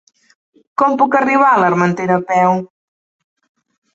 Com 0.81 0.95
puc 1.01 1.17
arribar 1.19 1.51
a 1.51 1.59
l'Armentera 1.63 2.17
a 2.21 2.25
peu? 2.31 2.65